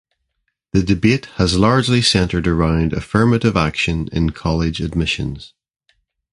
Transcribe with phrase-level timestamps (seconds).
[0.71, 5.53] The debate has largely centered around affirmative action in college admissions.